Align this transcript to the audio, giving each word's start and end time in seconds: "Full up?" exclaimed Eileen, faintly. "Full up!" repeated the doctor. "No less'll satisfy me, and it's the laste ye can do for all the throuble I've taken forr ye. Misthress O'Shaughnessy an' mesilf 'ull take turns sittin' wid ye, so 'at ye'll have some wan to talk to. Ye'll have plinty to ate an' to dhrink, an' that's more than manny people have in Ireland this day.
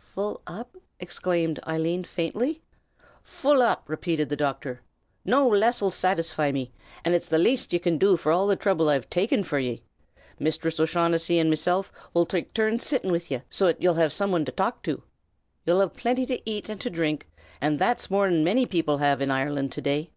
"Full 0.00 0.40
up?" 0.46 0.76
exclaimed 1.00 1.58
Eileen, 1.66 2.04
faintly. 2.04 2.62
"Full 3.20 3.60
up!" 3.62 3.82
repeated 3.88 4.28
the 4.28 4.36
doctor. 4.36 4.80
"No 5.24 5.48
less'll 5.48 5.90
satisfy 5.90 6.52
me, 6.52 6.70
and 7.04 7.16
it's 7.16 7.26
the 7.28 7.36
laste 7.36 7.72
ye 7.72 7.80
can 7.80 7.98
do 7.98 8.16
for 8.16 8.30
all 8.30 8.46
the 8.46 8.54
throuble 8.56 8.88
I've 8.88 9.10
taken 9.10 9.42
forr 9.42 9.58
ye. 9.58 9.82
Misthress 10.38 10.78
O'Shaughnessy 10.78 11.40
an' 11.40 11.50
mesilf 11.50 11.90
'ull 12.14 12.26
take 12.26 12.54
turns 12.54 12.86
sittin' 12.86 13.10
wid 13.10 13.28
ye, 13.28 13.42
so 13.50 13.66
'at 13.66 13.82
ye'll 13.82 13.94
have 13.94 14.12
some 14.12 14.30
wan 14.30 14.44
to 14.44 14.52
talk 14.52 14.84
to. 14.84 15.02
Ye'll 15.66 15.80
have 15.80 15.94
plinty 15.96 16.24
to 16.26 16.48
ate 16.48 16.70
an' 16.70 16.78
to 16.78 16.90
dhrink, 16.90 17.26
an' 17.60 17.78
that's 17.78 18.08
more 18.08 18.30
than 18.30 18.44
manny 18.44 18.66
people 18.66 18.98
have 18.98 19.20
in 19.20 19.32
Ireland 19.32 19.72
this 19.72 19.82
day. 19.82 20.12